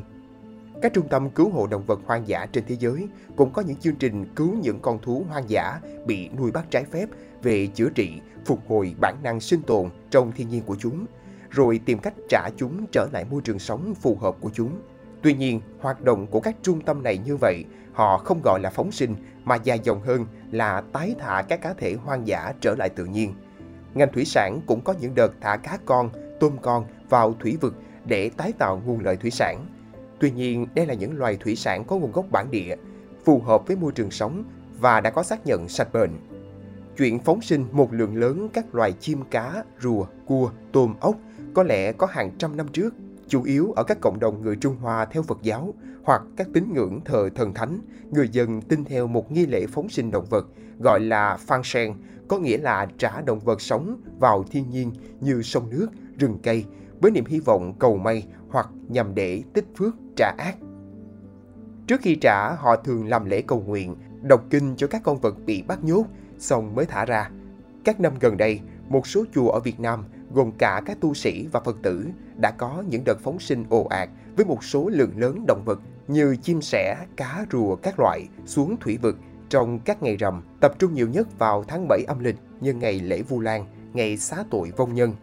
Các 0.82 0.94
trung 0.94 1.08
tâm 1.10 1.30
cứu 1.30 1.50
hộ 1.50 1.68
động 1.68 1.84
vật 1.86 2.00
hoang 2.06 2.28
dã 2.28 2.46
trên 2.46 2.64
thế 2.68 2.76
giới 2.80 3.08
cũng 3.36 3.54
có 3.54 3.62
những 3.62 3.76
chương 3.76 3.96
trình 3.96 4.26
cứu 4.36 4.56
những 4.62 4.80
con 4.80 5.00
thú 5.02 5.26
hoang 5.30 5.50
dã 5.50 5.80
bị 6.06 6.30
nuôi 6.30 6.52
bắt 6.52 6.66
trái 6.70 6.84
phép 6.92 7.06
về 7.44 7.68
chữa 7.68 7.90
trị, 7.90 8.22
phục 8.46 8.60
hồi 8.68 8.96
bản 9.02 9.16
năng 9.24 9.40
sinh 9.40 9.62
tồn 9.62 9.90
trong 10.10 10.32
thiên 10.32 10.50
nhiên 10.50 10.64
của 10.66 10.76
chúng, 10.80 11.06
rồi 11.50 11.80
tìm 11.86 12.00
cách 12.00 12.14
trả 12.30 12.50
chúng 12.58 12.86
trở 12.92 13.08
lại 13.12 13.26
môi 13.32 13.42
trường 13.42 13.60
sống 13.60 13.94
phù 13.96 14.16
hợp 14.16 14.36
của 14.42 14.50
chúng. 14.54 14.72
Tuy 15.22 15.34
nhiên, 15.34 15.62
hoạt 15.80 16.02
động 16.02 16.28
của 16.28 16.40
các 16.40 16.56
trung 16.62 16.82
tâm 16.82 17.04
này 17.04 17.18
như 17.26 17.38
vậy, 17.38 17.66
họ 17.94 18.18
không 18.18 18.42
gọi 18.44 18.60
là 18.60 18.70
phóng 18.70 18.92
sinh 18.92 19.16
mà 19.44 19.56
dài 19.56 19.80
dòng 19.84 20.02
hơn 20.02 20.26
là 20.52 20.82
tái 20.94 21.16
thả 21.20 21.44
các 21.50 21.62
cá 21.62 21.74
thể 21.74 21.96
hoang 22.04 22.28
dã 22.28 22.54
trở 22.62 22.76
lại 22.76 22.90
tự 22.90 23.06
nhiên. 23.06 23.34
Ngành 23.98 24.12
thủy 24.14 24.26
sản 24.26 24.62
cũng 24.66 24.82
có 24.82 24.94
những 25.02 25.16
đợt 25.16 25.34
thả 25.42 25.58
cá 25.58 25.78
con, 25.86 26.10
tôm 26.40 26.58
con 26.62 26.86
vào 27.10 27.34
thủy 27.40 27.58
vực 27.62 27.76
để 28.06 28.30
tái 28.30 28.54
tạo 28.58 28.82
nguồn 28.86 29.00
lợi 29.00 29.18
thủy 29.18 29.32
sản. 29.32 29.66
Tuy 30.20 30.32
nhiên, 30.32 30.68
đây 30.76 30.86
là 30.86 30.94
những 30.94 31.18
loài 31.18 31.38
thủy 31.38 31.56
sản 31.56 31.84
có 31.84 31.98
nguồn 31.98 32.12
gốc 32.12 32.26
bản 32.32 32.52
địa, 32.52 32.76
phù 33.26 33.40
hợp 33.40 33.68
với 33.68 33.76
môi 33.76 33.92
trường 33.92 34.12
sống 34.12 34.44
và 34.80 35.02
đã 35.02 35.10
có 35.10 35.24
xác 35.24 35.46
nhận 35.46 35.70
sạch 35.70 35.94
bệnh. 35.94 36.12
Chuyện 36.98 37.20
phóng 37.20 37.42
sinh 37.42 37.66
một 37.72 37.94
lượng 37.94 38.16
lớn 38.16 38.50
các 38.54 38.76
loài 38.76 38.94
chim 38.94 39.22
cá, 39.32 39.64
rùa, 39.82 40.06
cua, 40.26 40.52
tôm, 40.72 40.94
ốc 41.00 41.16
có 41.54 41.64
lẽ 41.64 41.92
có 41.92 42.08
hàng 42.08 42.32
trăm 42.38 42.58
năm 42.58 42.68
trước 42.68 42.94
chủ 43.28 43.44
yếu 43.44 43.74
ở 43.76 43.84
các 43.84 43.98
cộng 44.02 44.20
đồng 44.20 44.42
người 44.42 44.56
Trung 44.56 44.76
Hoa 44.82 45.06
theo 45.06 45.24
Phật 45.24 45.38
giáo 45.42 45.74
hoặc 46.04 46.22
các 46.38 46.48
tín 46.54 46.74
ngưỡng 46.74 47.02
thờ 47.06 47.30
thần 47.36 47.54
thánh, 47.54 47.80
người 48.12 48.30
dân 48.32 48.62
tin 48.62 48.86
theo 48.86 49.08
một 49.08 49.32
nghi 49.32 49.46
lễ 49.46 49.66
phóng 49.68 49.90
sinh 49.90 50.12
động 50.12 50.26
vật 50.30 50.48
gọi 50.80 51.00
là 51.00 51.38
phan 51.38 51.62
sen, 51.64 51.94
có 52.28 52.40
nghĩa 52.40 52.58
là 52.58 52.88
trả 52.98 53.22
động 53.22 53.40
vật 53.40 53.62
sống 53.62 54.02
vào 54.20 54.44
thiên 54.44 54.70
nhiên 54.70 54.92
như 55.20 55.42
sông 55.42 55.70
nước, 55.70 55.88
rừng 56.18 56.38
cây, 56.44 56.66
với 57.02 57.12
niềm 57.12 57.26
hy 57.26 57.40
vọng 57.40 57.74
cầu 57.80 57.98
may 57.98 58.26
hoặc 58.50 58.70
nhằm 58.88 59.16
để 59.16 59.44
tích 59.54 59.66
phước 59.78 59.96
trả 60.16 60.34
ác. 60.38 60.58
Trước 61.88 62.02
khi 62.02 62.16
trả, 62.16 62.52
họ 62.52 62.76
thường 62.76 63.08
làm 63.08 63.26
lễ 63.26 63.42
cầu 63.42 63.62
nguyện, 63.62 63.96
đọc 64.22 64.44
kinh 64.50 64.76
cho 64.76 64.88
các 64.88 65.02
con 65.04 65.18
vật 65.18 65.36
bị 65.46 65.62
bắt 65.62 65.84
nhốt, 65.84 66.06
xong 66.38 66.76
mới 66.76 66.86
thả 66.86 67.06
ra. 67.06 67.30
Các 67.84 68.00
năm 68.00 68.14
gần 68.20 68.38
đây, 68.38 68.60
một 68.90 69.08
số 69.08 69.26
chùa 69.34 69.50
ở 69.50 69.60
Việt 69.60 69.80
Nam 69.80 70.06
gồm 70.34 70.52
cả 70.52 70.82
các 70.86 70.98
tu 71.02 71.14
sĩ 71.14 71.48
và 71.52 71.60
Phật 71.60 71.78
tử 71.82 72.08
đã 72.36 72.52
có 72.52 72.84
những 72.90 73.04
đợt 73.04 73.20
phóng 73.20 73.40
sinh 73.40 73.66
ồ 73.70 73.84
ạt 73.84 74.10
với 74.36 74.46
một 74.46 74.64
số 74.64 74.90
lượng 74.90 75.12
lớn 75.20 75.46
động 75.48 75.64
vật 75.66 75.80
như 76.08 76.36
chim 76.42 76.62
sẻ, 76.62 76.98
cá, 77.18 77.46
rùa 77.52 77.76
các 77.76 78.00
loại 78.00 78.28
xuống 78.46 78.78
thủy 78.80 78.98
vực 79.02 79.18
trong 79.50 79.80
các 79.80 80.04
ngày 80.04 80.18
rằm, 80.18 80.44
tập 80.62 80.74
trung 80.80 80.94
nhiều 80.94 81.08
nhất 81.08 81.40
vào 81.40 81.64
tháng 81.68 81.88
7 81.88 82.04
âm 82.08 82.20
lịch 82.20 82.36
như 82.62 82.74
ngày 82.74 83.00
lễ 83.00 83.22
Vu 83.22 83.40
Lan, 83.40 83.66
ngày 83.94 84.18
xá 84.18 84.44
tội 84.50 84.72
vong 84.78 84.96
nhân. 84.96 85.14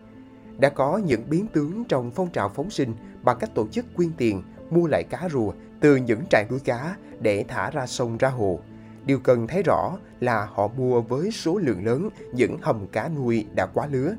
Đã 0.58 0.68
có 0.68 1.00
những 1.04 1.30
biến 1.30 1.46
tướng 1.52 1.84
trong 1.84 2.10
phong 2.10 2.30
trào 2.30 2.48
phóng 2.48 2.70
sinh 2.70 2.94
bằng 3.22 3.36
cách 3.40 3.54
tổ 3.54 3.68
chức 3.68 3.94
quyên 3.96 4.10
tiền 4.16 4.42
mua 4.70 4.86
lại 4.86 5.02
cá 5.10 5.28
rùa 5.32 5.52
từ 5.80 5.96
những 5.96 6.20
trại 6.30 6.46
nuôi 6.50 6.60
cá 6.60 6.96
để 7.20 7.44
thả 7.48 7.70
ra 7.70 7.86
sông 7.86 8.16
ra 8.18 8.28
hồ. 8.28 8.60
Điều 9.06 9.18
cần 9.18 9.46
thấy 9.46 9.62
rõ 9.62 9.96
là 10.20 10.48
họ 10.52 10.68
mua 10.68 11.00
với 11.00 11.30
số 11.30 11.58
lượng 11.58 11.84
lớn 11.84 12.08
những 12.32 12.58
hầm 12.62 12.86
cá 12.86 13.08
nuôi 13.08 13.46
đã 13.54 13.66
quá 13.66 13.86
lứa, 13.86 14.16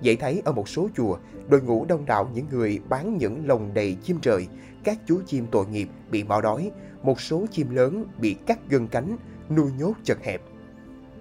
Dễ 0.00 0.16
thấy 0.16 0.42
ở 0.44 0.52
một 0.52 0.68
số 0.68 0.88
chùa, 0.96 1.18
đội 1.48 1.62
ngũ 1.62 1.84
đông 1.84 2.04
đảo 2.06 2.30
những 2.34 2.46
người 2.50 2.80
bán 2.88 3.16
những 3.16 3.46
lồng 3.46 3.74
đầy 3.74 3.96
chim 4.02 4.18
trời, 4.22 4.48
các 4.84 4.98
chú 5.06 5.20
chim 5.26 5.46
tội 5.50 5.66
nghiệp 5.66 5.88
bị 6.10 6.22
bỏ 6.22 6.40
đói, 6.40 6.70
một 7.02 7.20
số 7.20 7.46
chim 7.50 7.74
lớn 7.74 8.04
bị 8.18 8.34
cắt 8.46 8.58
gân 8.68 8.88
cánh, 8.88 9.16
nuôi 9.50 9.72
nhốt 9.78 9.94
chật 10.04 10.18
hẹp. 10.24 10.40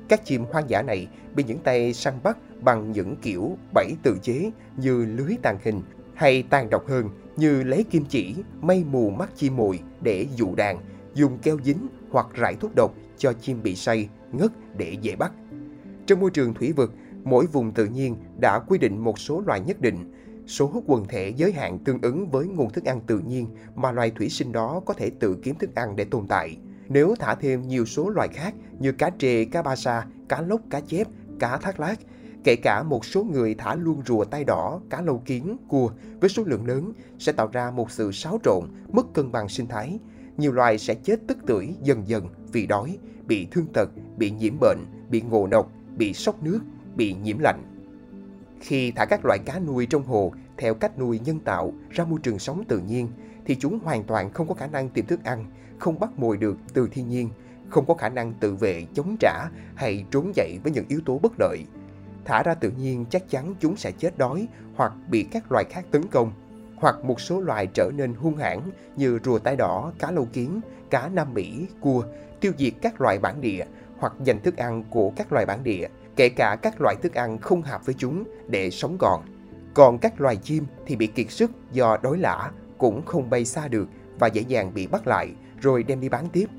Các 0.09 0.25
chim 0.25 0.45
hoang 0.51 0.69
dã 0.69 0.81
này 0.81 1.07
bị 1.35 1.43
những 1.43 1.59
tay 1.59 1.93
săn 1.93 2.13
bắt 2.23 2.37
bằng 2.61 2.91
những 2.91 3.15
kiểu 3.21 3.57
bẫy 3.73 3.93
tự 4.03 4.17
chế 4.21 4.51
như 4.77 5.05
lưới 5.05 5.35
tàn 5.41 5.57
hình 5.63 5.81
hay 6.13 6.43
tàn 6.43 6.69
độc 6.69 6.87
hơn 6.87 7.09
như 7.37 7.63
lấy 7.63 7.83
kim 7.83 8.05
chỉ, 8.09 8.35
mây 8.61 8.83
mù 8.91 9.09
mắt 9.09 9.29
chim 9.35 9.55
mồi 9.55 9.79
để 10.01 10.27
dụ 10.35 10.55
đàn, 10.55 10.79
dùng 11.13 11.37
keo 11.37 11.57
dính 11.63 11.87
hoặc 12.11 12.27
rải 12.33 12.55
thuốc 12.55 12.71
độc 12.75 12.93
cho 13.17 13.33
chim 13.33 13.63
bị 13.63 13.75
say, 13.75 14.09
ngất 14.31 14.51
để 14.77 14.95
dễ 15.01 15.15
bắt. 15.15 15.31
Trong 16.07 16.19
môi 16.19 16.31
trường 16.31 16.53
thủy 16.53 16.71
vực, 16.71 16.93
mỗi 17.23 17.45
vùng 17.45 17.71
tự 17.71 17.85
nhiên 17.85 18.15
đã 18.39 18.59
quy 18.59 18.77
định 18.77 19.03
một 19.03 19.19
số 19.19 19.43
loài 19.45 19.61
nhất 19.61 19.81
định, 19.81 20.13
số 20.47 20.83
quần 20.87 21.05
thể 21.07 21.33
giới 21.37 21.51
hạn 21.51 21.79
tương 21.79 22.01
ứng 22.01 22.29
với 22.29 22.47
nguồn 22.47 22.69
thức 22.69 22.85
ăn 22.85 23.01
tự 23.07 23.19
nhiên 23.19 23.47
mà 23.75 23.91
loài 23.91 24.11
thủy 24.11 24.29
sinh 24.29 24.51
đó 24.51 24.81
có 24.85 24.93
thể 24.93 25.09
tự 25.09 25.37
kiếm 25.43 25.55
thức 25.55 25.75
ăn 25.75 25.95
để 25.95 26.05
tồn 26.05 26.27
tại. 26.27 26.57
Nếu 26.89 27.15
thả 27.19 27.35
thêm 27.35 27.67
nhiều 27.67 27.85
số 27.85 28.09
loài 28.09 28.27
khác 28.33 28.53
như 28.79 28.91
cá 28.91 29.09
trề, 29.19 29.45
cá 29.45 29.61
ba 29.61 29.75
sa, 29.75 30.05
cá 30.29 30.41
lóc, 30.41 30.61
cá 30.69 30.79
chép, 30.79 31.07
cá 31.39 31.57
thác 31.57 31.79
lát, 31.79 31.95
kể 32.43 32.55
cả 32.55 32.83
một 32.83 33.05
số 33.05 33.23
người 33.23 33.55
thả 33.55 33.75
luôn 33.75 34.01
rùa 34.05 34.25
tay 34.25 34.43
đỏ, 34.43 34.81
cá 34.89 35.01
lâu 35.01 35.21
kiến, 35.25 35.57
cua 35.67 35.89
với 36.21 36.29
số 36.29 36.43
lượng 36.43 36.67
lớn 36.67 36.93
sẽ 37.19 37.31
tạo 37.31 37.49
ra 37.53 37.71
một 37.71 37.91
sự 37.91 38.11
xáo 38.11 38.39
trộn, 38.43 38.65
mất 38.91 39.13
cân 39.13 39.31
bằng 39.31 39.49
sinh 39.49 39.67
thái. 39.67 39.99
Nhiều 40.37 40.51
loài 40.51 40.77
sẽ 40.77 40.95
chết 40.95 41.19
tức 41.27 41.37
tưởi 41.45 41.75
dần 41.81 42.07
dần 42.07 42.27
vì 42.51 42.67
đói, 42.67 42.97
bị 43.27 43.47
thương 43.51 43.67
tật, 43.73 43.89
bị 44.17 44.31
nhiễm 44.31 44.53
bệnh, 44.59 44.79
bị 45.09 45.21
ngộ 45.21 45.47
độc, 45.47 45.71
bị 45.97 46.13
sốc 46.13 46.43
nước, 46.43 46.59
bị 46.95 47.15
nhiễm 47.23 47.39
lạnh. 47.39 47.63
Khi 48.59 48.91
thả 48.91 49.05
các 49.05 49.25
loại 49.25 49.39
cá 49.45 49.59
nuôi 49.59 49.85
trong 49.85 50.03
hồ 50.03 50.33
theo 50.57 50.73
cách 50.73 50.99
nuôi 50.99 51.19
nhân 51.25 51.39
tạo 51.39 51.73
ra 51.89 52.05
môi 52.05 52.19
trường 52.23 52.39
sống 52.39 52.63
tự 52.67 52.79
nhiên 52.79 53.07
thì 53.45 53.55
chúng 53.55 53.79
hoàn 53.79 54.03
toàn 54.03 54.33
không 54.33 54.47
có 54.47 54.53
khả 54.53 54.67
năng 54.67 54.89
tìm 54.89 55.05
thức 55.05 55.23
ăn, 55.23 55.45
không 55.79 55.99
bắt 55.99 56.09
mồi 56.19 56.37
được 56.37 56.57
từ 56.73 56.87
thiên 56.91 57.09
nhiên, 57.09 57.29
không 57.69 57.85
có 57.85 57.93
khả 57.93 58.09
năng 58.09 58.33
tự 58.33 58.55
vệ, 58.55 58.85
chống 58.93 59.15
trả 59.19 59.49
hay 59.75 60.05
trốn 60.11 60.31
chạy 60.35 60.59
với 60.63 60.71
những 60.71 60.85
yếu 60.87 60.99
tố 61.05 61.19
bất 61.19 61.31
lợi. 61.39 61.65
Thả 62.25 62.43
ra 62.43 62.53
tự 62.53 62.71
nhiên 62.71 63.05
chắc 63.09 63.29
chắn 63.29 63.55
chúng 63.59 63.77
sẽ 63.77 63.91
chết 63.91 64.17
đói 64.17 64.47
hoặc 64.75 64.93
bị 65.09 65.23
các 65.23 65.51
loài 65.51 65.65
khác 65.69 65.85
tấn 65.91 66.07
công, 66.07 66.31
hoặc 66.75 67.05
một 67.05 67.21
số 67.21 67.41
loài 67.41 67.67
trở 67.73 67.91
nên 67.95 68.13
hung 68.13 68.37
hãn 68.37 68.59
như 68.95 69.19
rùa 69.23 69.39
tai 69.39 69.55
đỏ, 69.55 69.91
cá 69.99 70.11
lâu 70.11 70.27
kiến, 70.33 70.61
cá 70.89 71.09
Nam 71.09 71.33
Mỹ, 71.33 71.67
cua, 71.79 72.03
tiêu 72.39 72.51
diệt 72.57 72.73
các 72.81 73.01
loài 73.01 73.19
bản 73.19 73.41
địa 73.41 73.65
hoặc 73.97 74.13
giành 74.25 74.39
thức 74.39 74.57
ăn 74.57 74.83
của 74.89 75.11
các 75.15 75.33
loài 75.33 75.45
bản 75.45 75.63
địa, 75.63 75.87
kể 76.15 76.29
cả 76.29 76.57
các 76.61 76.81
loại 76.81 76.95
thức 77.01 77.13
ăn 77.13 77.37
không 77.37 77.61
hợp 77.61 77.85
với 77.85 77.95
chúng 77.97 78.23
để 78.47 78.69
sống 78.69 78.97
còn. 78.99 79.23
Còn 79.73 79.97
các 79.97 80.21
loài 80.21 80.35
chim 80.35 80.65
thì 80.85 80.95
bị 80.95 81.07
kiệt 81.07 81.31
sức 81.31 81.51
do 81.71 81.97
đói 82.03 82.17
lả, 82.17 82.51
cũng 82.77 83.05
không 83.05 83.29
bay 83.29 83.45
xa 83.45 83.67
được 83.67 83.87
và 84.19 84.27
dễ 84.27 84.41
dàng 84.41 84.73
bị 84.73 84.87
bắt 84.87 85.07
lại 85.07 85.33
rồi 85.65 85.83
đem 85.83 85.99
đi 85.99 86.09
bán 86.09 86.27
tiếp. 86.29 86.49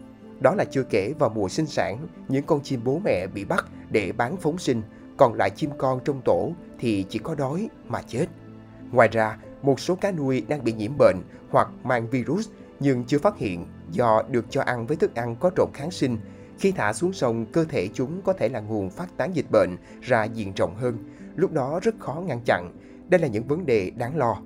Đó 0.41 0.55
là 0.55 0.65
chưa 0.65 0.83
kể 0.83 1.13
vào 1.19 1.31
mùa 1.31 1.49
sinh 1.49 1.67
sản, 1.67 2.07
những 2.29 2.45
con 2.47 2.61
chim 2.63 2.81
bố 2.85 3.01
mẹ 3.05 3.27
bị 3.27 3.45
bắt 3.45 3.65
để 3.91 4.13
bán 4.13 4.37
phóng 4.37 4.59
sinh, 4.59 4.83
còn 5.17 5.35
lại 5.35 5.51
chim 5.51 5.71
con 5.79 6.01
trong 6.05 6.23
tổ 6.25 6.53
thì 6.79 7.05
chỉ 7.09 7.19
có 7.19 7.35
đói 7.35 7.69
mà 7.89 8.03
chết. 8.03 8.27
Ngoài 8.93 9.09
ra, 9.09 9.39
một 9.63 9.81
số 9.81 9.95
cá 9.95 10.13
nuôi 10.13 10.45
đang 10.49 10.65
bị 10.65 10.73
nhiễm 10.73 10.93
bệnh 10.99 11.17
hoặc 11.51 11.69
mang 11.85 12.11
virus 12.11 12.49
nhưng 12.81 13.05
chưa 13.05 13.19
phát 13.19 13.39
hiện 13.39 13.67
do 13.91 14.23
được 14.31 14.45
cho 14.51 14.63
ăn 14.63 14.87
với 14.87 14.97
thức 14.97 15.15
ăn 15.15 15.37
có 15.41 15.51
trộn 15.57 15.69
kháng 15.75 15.91
sinh. 15.91 16.19
Khi 16.59 16.73
thả 16.73 16.93
xuống 16.93 17.13
sông, 17.13 17.47
cơ 17.53 17.65
thể 17.65 17.89
chúng 17.95 18.23
có 18.23 18.33
thể 18.33 18.49
là 18.49 18.61
nguồn 18.61 18.91
phát 18.91 19.17
tán 19.17 19.37
dịch 19.37 19.51
bệnh 19.51 19.77
ra 20.03 20.25
diện 20.25 20.53
rộng 20.57 20.75
hơn. 20.77 20.99
Lúc 21.37 21.53
đó 21.53 21.81
rất 21.83 21.95
khó 21.99 22.23
ngăn 22.27 22.41
chặn. 22.45 22.73
Đây 23.09 23.21
là 23.21 23.29
những 23.29 23.45
vấn 23.45 23.67
đề 23.67 23.91
đáng 23.91 24.17
lo. 24.17 24.37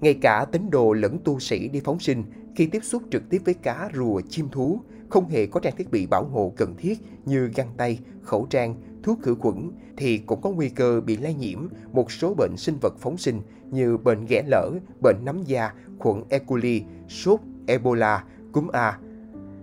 Ngay 0.00 0.14
cả 0.14 0.46
tín 0.52 0.70
đồ 0.70 0.92
lẫn 0.92 1.18
tu 1.24 1.40
sĩ 1.40 1.68
đi 1.68 1.80
phóng 1.84 2.00
sinh 2.00 2.24
khi 2.54 2.66
tiếp 2.66 2.84
xúc 2.84 3.02
trực 3.10 3.22
tiếp 3.30 3.42
với 3.44 3.54
cá, 3.54 3.90
rùa, 3.94 4.20
chim 4.28 4.48
thú 4.48 4.80
không 5.08 5.28
hề 5.28 5.46
có 5.46 5.60
trang 5.60 5.76
thiết 5.76 5.90
bị 5.90 6.06
bảo 6.06 6.24
hộ 6.24 6.52
cần 6.56 6.74
thiết 6.78 6.98
như 7.24 7.50
găng 7.54 7.70
tay, 7.76 7.98
khẩu 8.22 8.46
trang, 8.50 8.74
thuốc 9.02 9.22
khử 9.22 9.34
khuẩn 9.34 9.70
thì 9.96 10.18
cũng 10.18 10.40
có 10.40 10.50
nguy 10.50 10.68
cơ 10.68 11.00
bị 11.00 11.16
lây 11.16 11.34
nhiễm 11.34 11.68
một 11.92 12.12
số 12.12 12.34
bệnh 12.34 12.56
sinh 12.56 12.76
vật 12.80 12.94
phóng 12.98 13.18
sinh 13.18 13.42
như 13.70 13.96
bệnh 13.96 14.26
ghẻ 14.26 14.42
lở, 14.46 14.70
bệnh 15.02 15.16
nấm 15.24 15.42
da, 15.42 15.72
khuẩn 15.98 16.22
E. 16.28 16.38
coli, 16.38 16.82
sốt, 17.08 17.40
Ebola, 17.66 18.24
cúm 18.52 18.68
A, 18.68 18.98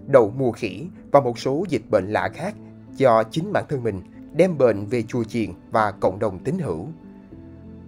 đậu 0.08 0.34
mùa 0.38 0.51
khỉ 0.51 0.88
và 1.12 1.20
một 1.20 1.39
số 1.39 1.65
dịch 1.70 1.89
bệnh 1.89 2.08
lạ 2.08 2.29
khác 2.34 2.56
do 2.96 3.24
chính 3.24 3.53
bản 3.53 3.65
thân 3.70 3.84
mình 3.84 4.01
đem 4.34 4.58
bệnh 4.58 4.86
về 4.86 5.01
chùa 5.01 5.24
chiền 5.24 5.51
và 5.72 5.91
cộng 5.91 6.20
đồng 6.20 6.39
tín 6.44 6.60
hữu. 6.60 6.88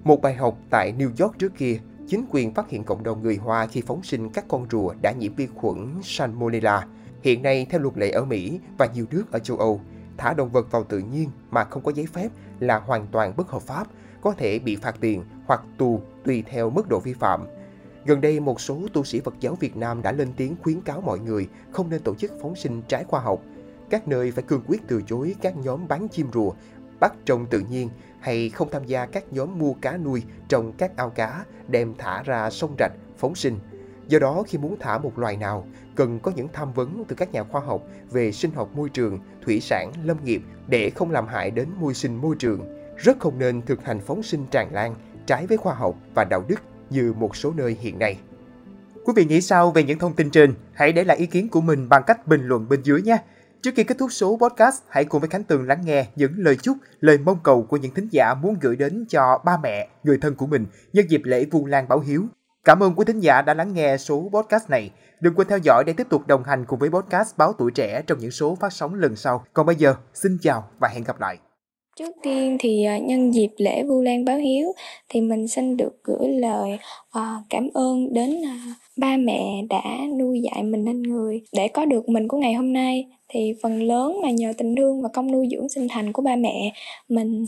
Một 0.03 0.21
bài 0.21 0.33
học 0.33 0.57
tại 0.69 0.93
New 0.97 1.09
York 1.19 1.39
trước 1.39 1.55
kia, 1.57 1.79
chính 2.09 2.25
quyền 2.29 2.53
phát 2.53 2.69
hiện 2.69 2.83
cộng 2.83 3.03
đồng 3.03 3.23
người 3.23 3.35
Hoa 3.35 3.67
khi 3.67 3.81
phóng 3.81 4.03
sinh 4.03 4.29
các 4.29 4.45
con 4.47 4.67
rùa 4.71 4.93
đã 5.01 5.11
nhiễm 5.11 5.33
vi 5.33 5.47
khuẩn 5.47 5.95
Salmonella. 6.03 6.87
Hiện 7.21 7.41
nay, 7.41 7.67
theo 7.69 7.81
luật 7.81 7.97
lệ 7.97 8.11
ở 8.11 8.25
Mỹ 8.25 8.59
và 8.77 8.89
nhiều 8.93 9.05
nước 9.11 9.31
ở 9.31 9.39
châu 9.39 9.57
Âu, 9.57 9.81
thả 10.17 10.33
động 10.33 10.49
vật 10.49 10.71
vào 10.71 10.83
tự 10.83 10.99
nhiên 10.99 11.29
mà 11.51 11.63
không 11.63 11.83
có 11.83 11.91
giấy 11.91 12.05
phép 12.13 12.29
là 12.59 12.79
hoàn 12.79 13.07
toàn 13.11 13.33
bất 13.37 13.49
hợp 13.49 13.61
pháp, 13.61 13.87
có 14.21 14.33
thể 14.37 14.59
bị 14.59 14.75
phạt 14.75 14.95
tiền 14.99 15.23
hoặc 15.45 15.61
tù 15.77 16.01
tùy 16.23 16.43
theo 16.47 16.69
mức 16.69 16.89
độ 16.89 16.99
vi 16.99 17.13
phạm. 17.13 17.47
Gần 18.05 18.21
đây, 18.21 18.39
một 18.39 18.61
số 18.61 18.79
tu 18.93 19.03
sĩ 19.03 19.19
Phật 19.19 19.33
giáo 19.39 19.55
Việt 19.59 19.77
Nam 19.77 20.01
đã 20.01 20.11
lên 20.11 20.33
tiếng 20.37 20.55
khuyến 20.63 20.81
cáo 20.81 21.01
mọi 21.01 21.19
người 21.19 21.47
không 21.71 21.89
nên 21.89 22.01
tổ 22.01 22.15
chức 22.15 22.31
phóng 22.41 22.55
sinh 22.55 22.81
trái 22.87 23.03
khoa 23.03 23.19
học. 23.19 23.41
Các 23.89 24.07
nơi 24.07 24.31
phải 24.31 24.43
cương 24.43 24.63
quyết 24.67 24.81
từ 24.87 25.01
chối 25.07 25.35
các 25.41 25.57
nhóm 25.57 25.87
bán 25.87 26.07
chim 26.07 26.27
rùa, 26.33 26.51
bắt 26.99 27.13
trồng 27.25 27.45
tự 27.45 27.59
nhiên 27.59 27.89
hay 28.19 28.49
không 28.49 28.69
tham 28.71 28.85
gia 28.85 29.05
các 29.05 29.33
nhóm 29.33 29.59
mua 29.59 29.73
cá 29.73 29.97
nuôi 29.97 30.23
trong 30.47 30.73
các 30.73 30.97
ao 30.97 31.09
cá 31.09 31.45
đem 31.67 31.93
thả 31.97 32.23
ra 32.23 32.49
sông 32.49 32.75
rạch, 32.79 32.91
phóng 33.17 33.35
sinh. 33.35 33.59
Do 34.07 34.19
đó, 34.19 34.43
khi 34.47 34.57
muốn 34.57 34.75
thả 34.79 34.97
một 34.97 35.19
loài 35.19 35.37
nào, 35.37 35.67
cần 35.95 36.19
có 36.19 36.31
những 36.35 36.47
tham 36.53 36.73
vấn 36.73 37.03
từ 37.07 37.15
các 37.15 37.31
nhà 37.31 37.43
khoa 37.43 37.61
học 37.61 37.81
về 38.11 38.31
sinh 38.31 38.51
học 38.51 38.69
môi 38.75 38.89
trường, 38.89 39.19
thủy 39.45 39.59
sản, 39.59 39.91
lâm 40.03 40.17
nghiệp 40.23 40.41
để 40.67 40.89
không 40.89 41.11
làm 41.11 41.27
hại 41.27 41.51
đến 41.51 41.69
môi 41.79 41.93
sinh 41.93 42.15
môi 42.15 42.35
trường. 42.39 42.79
Rất 42.97 43.19
không 43.19 43.39
nên 43.39 43.61
thực 43.61 43.85
hành 43.85 43.99
phóng 43.99 44.23
sinh 44.23 44.45
tràn 44.51 44.73
lan, 44.73 44.95
trái 45.25 45.47
với 45.47 45.57
khoa 45.57 45.73
học 45.73 45.95
và 46.13 46.23
đạo 46.23 46.43
đức 46.47 46.59
như 46.89 47.13
một 47.13 47.35
số 47.35 47.53
nơi 47.55 47.77
hiện 47.81 47.99
nay. 47.99 48.17
Quý 49.05 49.13
vị 49.15 49.25
nghĩ 49.25 49.41
sao 49.41 49.71
về 49.71 49.83
những 49.83 49.99
thông 49.99 50.13
tin 50.13 50.31
trên? 50.31 50.53
Hãy 50.73 50.91
để 50.91 51.03
lại 51.03 51.17
ý 51.17 51.25
kiến 51.25 51.49
của 51.49 51.61
mình 51.61 51.89
bằng 51.89 52.03
cách 52.07 52.27
bình 52.27 52.41
luận 52.43 52.69
bên 52.69 52.81
dưới 52.83 53.01
nhé. 53.01 53.17
Trước 53.63 53.71
khi 53.75 53.83
kết 53.83 53.97
thúc 53.97 54.11
số 54.11 54.37
podcast, 54.41 54.83
hãy 54.89 55.05
cùng 55.05 55.21
với 55.21 55.29
Khánh 55.29 55.43
Tường 55.43 55.67
lắng 55.67 55.81
nghe 55.85 56.07
những 56.15 56.33
lời 56.35 56.55
chúc, 56.55 56.77
lời 56.99 57.17
mong 57.17 57.39
cầu 57.43 57.63
của 57.63 57.77
những 57.77 57.93
thính 57.93 58.07
giả 58.11 58.33
muốn 58.33 58.55
gửi 58.61 58.75
đến 58.75 59.05
cho 59.09 59.41
ba 59.45 59.57
mẹ, 59.63 59.89
người 60.03 60.17
thân 60.21 60.35
của 60.35 60.47
mình 60.47 60.65
nhân 60.93 61.05
dịp 61.09 61.21
lễ 61.23 61.45
Vu 61.51 61.65
Lan 61.65 61.87
báo 61.87 61.99
hiếu. 61.99 62.25
Cảm 62.63 62.83
ơn 62.83 62.93
quý 62.95 63.05
thính 63.05 63.19
giả 63.19 63.41
đã 63.41 63.53
lắng 63.53 63.73
nghe 63.73 63.97
số 63.97 64.29
podcast 64.33 64.69
này. 64.69 64.91
Đừng 65.21 65.35
quên 65.35 65.47
theo 65.47 65.57
dõi 65.57 65.83
để 65.83 65.93
tiếp 65.93 66.07
tục 66.09 66.27
đồng 66.27 66.43
hành 66.43 66.65
cùng 66.65 66.79
với 66.79 66.89
podcast 66.89 67.37
Báo 67.37 67.53
Tuổi 67.53 67.71
Trẻ 67.71 68.01
trong 68.07 68.19
những 68.19 68.31
số 68.31 68.57
phát 68.61 68.73
sóng 68.73 68.95
lần 68.95 69.15
sau. 69.15 69.45
Còn 69.53 69.65
bây 69.65 69.75
giờ, 69.75 69.95
xin 70.13 70.37
chào 70.41 70.69
và 70.79 70.87
hẹn 70.87 71.03
gặp 71.03 71.19
lại. 71.19 71.39
Trước 71.99 72.15
tiên 72.23 72.57
thì 72.59 72.83
à, 72.83 72.97
nhân 72.97 73.33
dịp 73.33 73.49
lễ 73.57 73.83
Vu 73.83 74.01
Lan 74.01 74.25
báo 74.25 74.37
hiếu 74.37 74.73
thì 75.09 75.21
mình 75.21 75.47
xin 75.47 75.77
được 75.77 76.03
gửi 76.03 76.29
lời 76.29 76.77
à, 77.11 77.35
cảm 77.49 77.69
ơn 77.73 78.13
đến 78.13 78.45
à, 78.45 78.75
ba 78.97 79.17
mẹ 79.17 79.61
đã 79.69 79.81
nuôi 80.19 80.41
dạy 80.41 80.63
mình 80.63 80.85
nên 80.85 81.03
người. 81.03 81.41
Để 81.53 81.67
có 81.67 81.85
được 81.85 82.09
mình 82.09 82.27
của 82.27 82.37
ngày 82.37 82.53
hôm 82.53 82.73
nay 82.73 83.05
thì 83.29 83.53
phần 83.63 83.83
lớn 83.83 84.19
là 84.23 84.31
nhờ 84.31 84.53
tình 84.57 84.75
thương 84.75 85.01
và 85.01 85.09
công 85.13 85.31
nuôi 85.31 85.47
dưỡng 85.51 85.69
sinh 85.69 85.87
thành 85.89 86.13
của 86.13 86.21
ba 86.21 86.35
mẹ. 86.35 86.73
Mình 87.09 87.45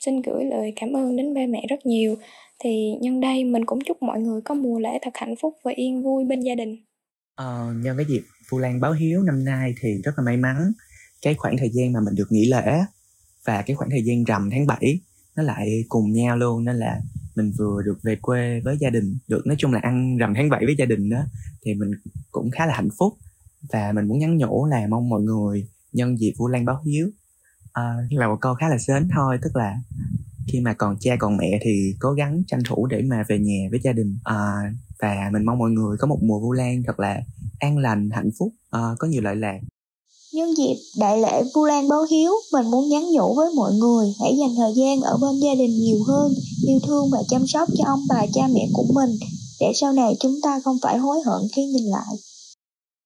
xin 0.00 0.22
gửi 0.22 0.44
lời 0.44 0.72
cảm 0.76 0.96
ơn 0.96 1.16
đến 1.16 1.34
ba 1.34 1.40
mẹ 1.48 1.66
rất 1.68 1.86
nhiều. 1.86 2.16
Thì 2.58 2.92
nhân 3.00 3.20
đây 3.20 3.44
mình 3.44 3.64
cũng 3.64 3.78
chúc 3.80 4.02
mọi 4.02 4.20
người 4.20 4.40
có 4.40 4.54
mùa 4.54 4.78
lễ 4.78 4.98
thật 5.02 5.12
hạnh 5.14 5.34
phúc 5.36 5.54
và 5.62 5.72
yên 5.76 6.02
vui 6.02 6.24
bên 6.24 6.40
gia 6.40 6.54
đình. 6.54 6.76
Ờ, 7.34 7.66
nhân 7.82 7.96
cái 7.96 8.06
dịp 8.08 8.22
Vu 8.50 8.58
Lan 8.58 8.80
báo 8.80 8.92
hiếu 8.92 9.22
năm 9.22 9.44
nay 9.44 9.74
thì 9.82 9.88
rất 10.04 10.12
là 10.16 10.24
may 10.24 10.36
mắn. 10.36 10.72
Cái 11.22 11.34
khoảng 11.34 11.56
thời 11.58 11.70
gian 11.72 11.92
mà 11.92 12.00
mình 12.04 12.14
được 12.14 12.26
nghỉ 12.30 12.48
lễ 12.50 12.78
và 13.46 13.62
cái 13.62 13.76
khoảng 13.76 13.90
thời 13.90 14.04
gian 14.04 14.24
rằm 14.24 14.50
tháng 14.50 14.66
7 14.66 15.00
nó 15.36 15.42
lại 15.42 15.84
cùng 15.88 16.12
nhau 16.12 16.36
luôn 16.36 16.64
nên 16.64 16.76
là 16.76 17.00
mình 17.36 17.52
vừa 17.58 17.82
được 17.82 17.98
về 18.02 18.16
quê 18.22 18.60
với 18.64 18.76
gia 18.80 18.90
đình 18.90 19.18
được 19.28 19.46
nói 19.46 19.56
chung 19.58 19.72
là 19.72 19.80
ăn 19.82 20.16
rằm 20.16 20.34
tháng 20.34 20.50
7 20.50 20.64
với 20.64 20.74
gia 20.78 20.84
đình 20.84 21.10
đó 21.10 21.24
thì 21.64 21.74
mình 21.74 21.90
cũng 22.30 22.50
khá 22.50 22.66
là 22.66 22.74
hạnh 22.74 22.88
phúc. 22.98 23.12
Và 23.72 23.92
mình 23.92 24.08
muốn 24.08 24.18
nhắn 24.18 24.36
nhủ 24.36 24.66
là 24.66 24.86
mong 24.88 25.08
mọi 25.08 25.20
người 25.22 25.68
nhân 25.92 26.20
dịp 26.20 26.32
Vu 26.38 26.48
Lan 26.48 26.64
báo 26.64 26.82
hiếu. 26.86 27.10
À, 27.72 27.94
là 28.10 28.28
một 28.28 28.36
câu 28.40 28.54
khá 28.54 28.68
là 28.68 28.78
sến 28.78 29.08
thôi 29.14 29.38
tức 29.42 29.56
là 29.56 29.76
khi 30.52 30.60
mà 30.60 30.74
còn 30.74 30.96
cha 31.00 31.16
còn 31.18 31.36
mẹ 31.36 31.58
thì 31.62 31.94
cố 32.00 32.12
gắng 32.12 32.42
tranh 32.46 32.60
thủ 32.64 32.86
để 32.86 33.02
mà 33.02 33.24
về 33.28 33.38
nhà 33.38 33.68
với 33.70 33.80
gia 33.82 33.92
đình. 33.92 34.18
À, 34.24 34.72
và 34.98 35.30
mình 35.32 35.44
mong 35.44 35.58
mọi 35.58 35.70
người 35.70 35.96
có 35.96 36.06
một 36.06 36.18
mùa 36.22 36.40
Vu 36.40 36.52
Lan 36.52 36.82
thật 36.86 37.00
là 37.00 37.20
an 37.58 37.78
lành 37.78 38.10
hạnh 38.10 38.30
phúc 38.38 38.52
à, 38.70 38.80
có 38.98 39.08
nhiều 39.08 39.22
lợi 39.22 39.36
lạc. 39.36 39.58
Nhân 40.32 40.56
dịp 40.56 40.76
đại 40.96 41.20
lễ 41.20 41.42
Vu 41.54 41.64
Lan 41.64 41.88
báo 41.88 42.02
hiếu, 42.10 42.32
mình 42.52 42.70
muốn 42.70 42.88
nhắn 42.88 43.10
nhủ 43.12 43.34
với 43.34 43.50
mọi 43.54 43.72
người 43.74 44.14
hãy 44.20 44.36
dành 44.38 44.54
thời 44.56 44.72
gian 44.74 45.00
ở 45.00 45.16
bên 45.16 45.40
gia 45.40 45.54
đình 45.54 45.78
nhiều 45.80 46.02
hơn, 46.06 46.34
yêu 46.66 46.78
thương 46.86 47.10
và 47.10 47.22
chăm 47.28 47.46
sóc 47.46 47.68
cho 47.78 47.84
ông 47.86 48.04
bà 48.08 48.26
cha 48.34 48.42
mẹ 48.54 48.68
của 48.72 48.84
mình 48.94 49.18
để 49.60 49.72
sau 49.74 49.92
này 49.92 50.16
chúng 50.20 50.40
ta 50.42 50.60
không 50.64 50.78
phải 50.82 50.98
hối 50.98 51.20
hận 51.26 51.48
khi 51.52 51.64
nhìn 51.64 51.86
lại. 51.86 52.16